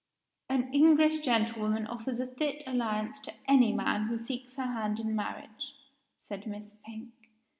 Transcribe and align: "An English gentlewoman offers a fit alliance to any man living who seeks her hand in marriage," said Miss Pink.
"An 0.49 0.73
English 0.73 1.19
gentlewoman 1.19 1.85
offers 1.85 2.19
a 2.19 2.25
fit 2.25 2.63
alliance 2.65 3.19
to 3.19 3.33
any 3.47 3.71
man 3.71 4.01
living 4.01 4.07
who 4.07 4.17
seeks 4.17 4.55
her 4.55 4.65
hand 4.65 4.99
in 4.99 5.15
marriage," 5.15 5.75
said 6.17 6.47
Miss 6.47 6.73
Pink. 6.83 7.13